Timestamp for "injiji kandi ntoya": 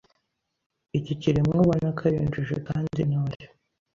2.23-3.47